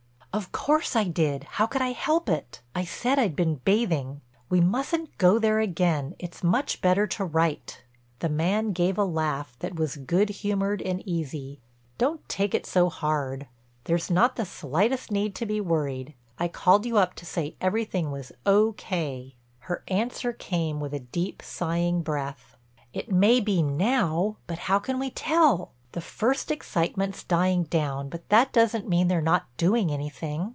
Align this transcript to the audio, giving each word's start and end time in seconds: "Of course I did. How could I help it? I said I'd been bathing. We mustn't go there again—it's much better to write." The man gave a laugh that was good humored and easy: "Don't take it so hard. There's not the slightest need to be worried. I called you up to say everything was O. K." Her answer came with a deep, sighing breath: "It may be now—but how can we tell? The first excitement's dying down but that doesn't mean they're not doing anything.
"Of 0.33 0.53
course 0.53 0.95
I 0.95 1.03
did. 1.03 1.43
How 1.43 1.67
could 1.67 1.81
I 1.81 1.89
help 1.91 2.29
it? 2.29 2.61
I 2.73 2.85
said 2.85 3.19
I'd 3.19 3.35
been 3.35 3.55
bathing. 3.65 4.21
We 4.47 4.61
mustn't 4.61 5.17
go 5.17 5.37
there 5.37 5.59
again—it's 5.59 6.41
much 6.41 6.79
better 6.81 7.05
to 7.07 7.25
write." 7.25 7.83
The 8.19 8.29
man 8.29 8.71
gave 8.71 8.97
a 8.97 9.03
laugh 9.03 9.57
that 9.59 9.75
was 9.75 9.97
good 9.97 10.29
humored 10.29 10.81
and 10.83 11.03
easy: 11.05 11.59
"Don't 11.97 12.25
take 12.29 12.53
it 12.53 12.65
so 12.65 12.89
hard. 12.89 13.47
There's 13.83 14.09
not 14.09 14.37
the 14.37 14.45
slightest 14.45 15.11
need 15.11 15.35
to 15.35 15.45
be 15.45 15.59
worried. 15.59 16.13
I 16.39 16.47
called 16.47 16.85
you 16.85 16.97
up 16.97 17.13
to 17.15 17.25
say 17.25 17.57
everything 17.59 18.09
was 18.09 18.31
O. 18.45 18.71
K." 18.77 19.35
Her 19.67 19.83
answer 19.89 20.31
came 20.31 20.79
with 20.79 20.93
a 20.93 20.99
deep, 20.99 21.41
sighing 21.41 22.03
breath: 22.03 22.55
"It 22.93 23.11
may 23.11 23.41
be 23.41 23.61
now—but 23.61 24.59
how 24.59 24.79
can 24.79 24.97
we 24.97 25.09
tell? 25.11 25.73
The 25.93 25.99
first 25.99 26.51
excitement's 26.51 27.21
dying 27.21 27.63
down 27.63 28.07
but 28.07 28.29
that 28.29 28.53
doesn't 28.53 28.87
mean 28.87 29.09
they're 29.09 29.19
not 29.21 29.47
doing 29.57 29.91
anything. 29.91 30.49